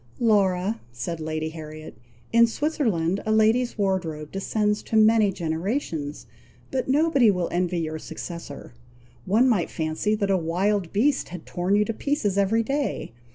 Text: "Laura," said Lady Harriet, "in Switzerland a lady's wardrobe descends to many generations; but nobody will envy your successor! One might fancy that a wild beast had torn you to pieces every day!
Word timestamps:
"Laura," 0.19 0.81
said 0.91 1.19
Lady 1.19 1.49
Harriet, 1.49 1.95
"in 2.33 2.47
Switzerland 2.47 3.21
a 3.23 3.31
lady's 3.31 3.77
wardrobe 3.77 4.31
descends 4.31 4.81
to 4.81 4.95
many 4.95 5.31
generations; 5.31 6.25
but 6.71 6.87
nobody 6.89 7.29
will 7.29 7.47
envy 7.51 7.81
your 7.81 7.99
successor! 7.99 8.73
One 9.25 9.47
might 9.47 9.69
fancy 9.69 10.15
that 10.15 10.31
a 10.31 10.37
wild 10.37 10.91
beast 10.91 11.29
had 11.29 11.45
torn 11.45 11.75
you 11.75 11.85
to 11.85 11.93
pieces 11.93 12.35
every 12.35 12.63
day! 12.63 13.11